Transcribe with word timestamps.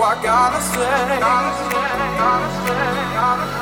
I 0.00 0.14
gotta 0.22 0.60
say? 0.62 1.18
Gotta 1.18 1.52
say, 1.58 2.18
gotta 2.18 2.48
say, 2.66 3.14
gotta 3.14 3.52
say. 3.52 3.57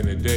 In 0.00 0.06
the 0.06 0.14
day. 0.14 0.29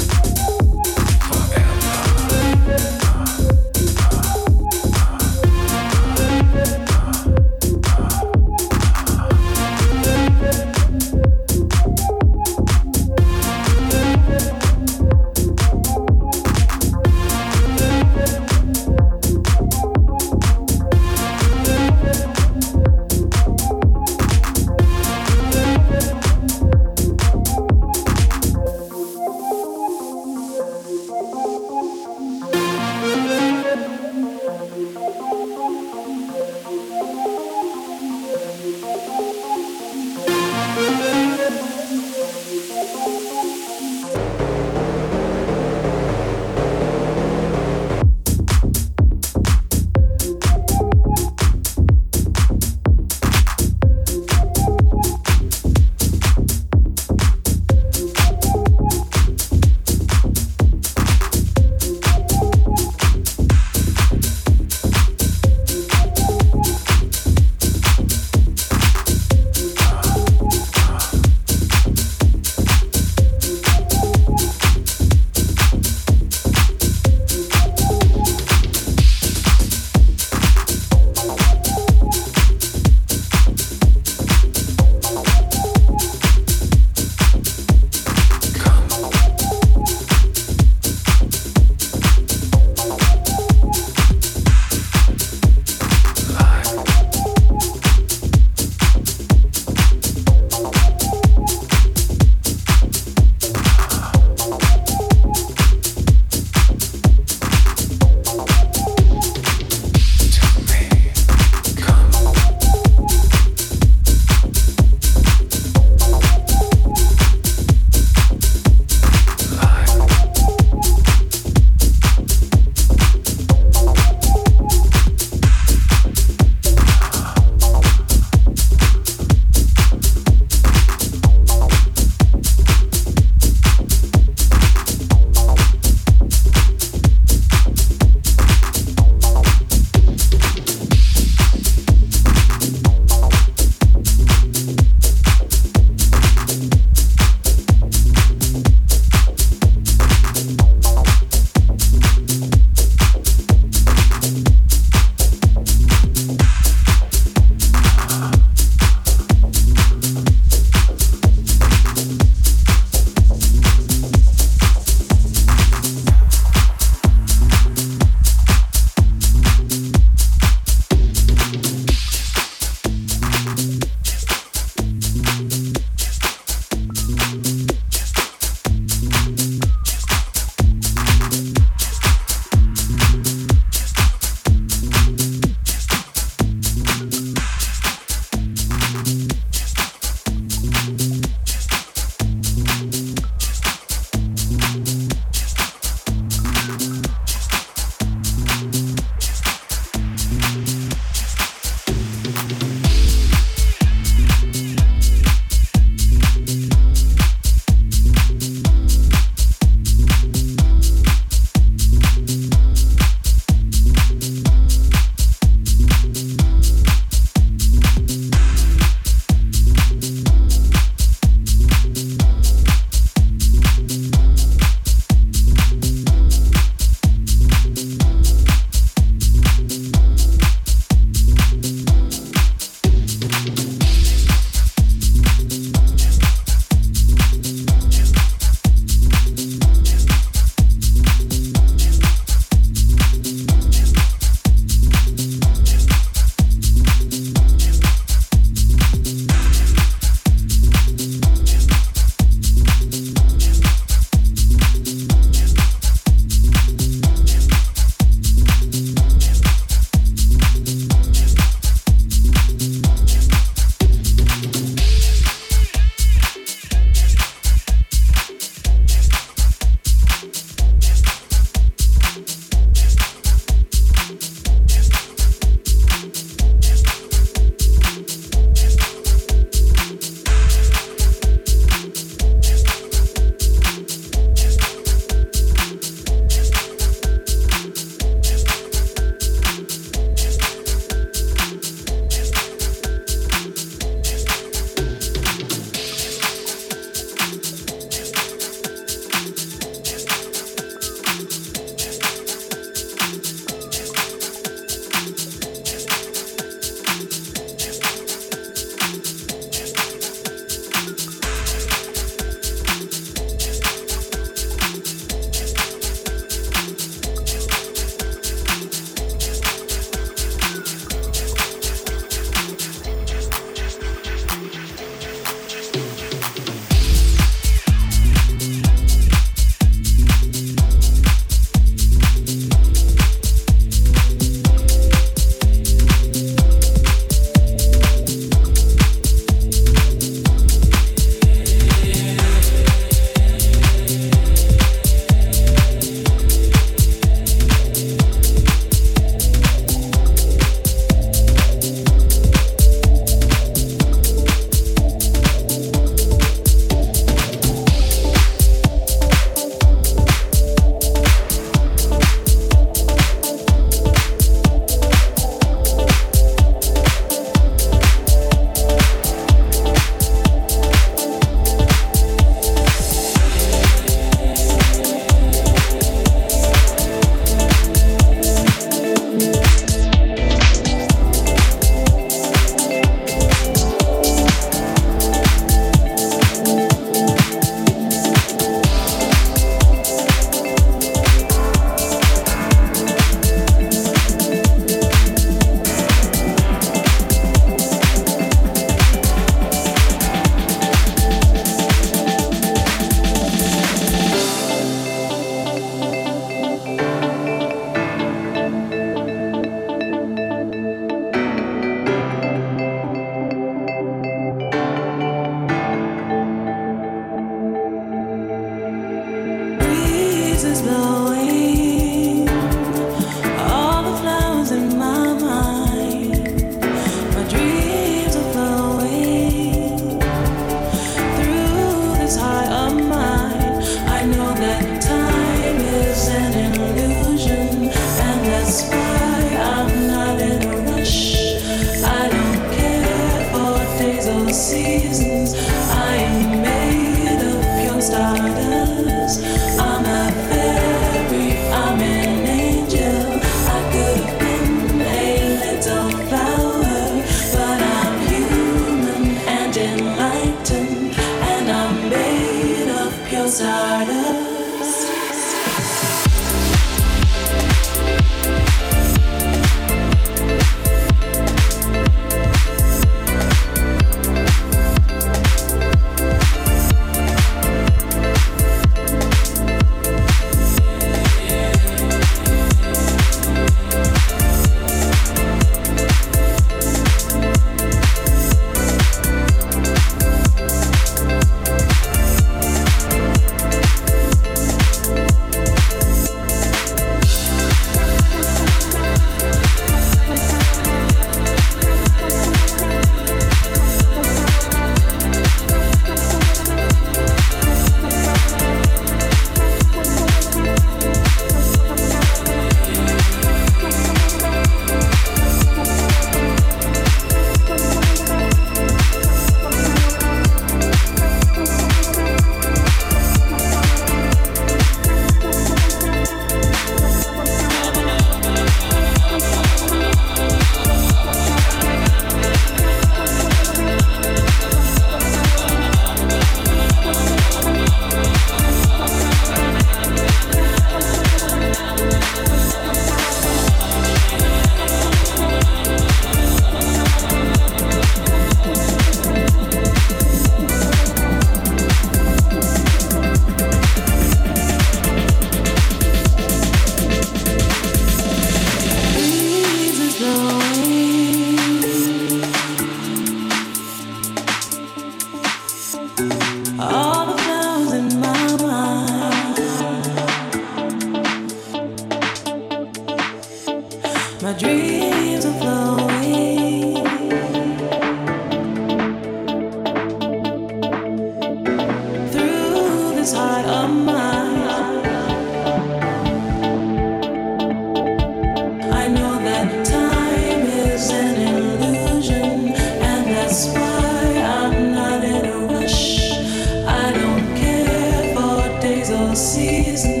season. 599.15 600.00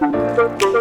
If, 0.00 0.62
if 0.62 0.71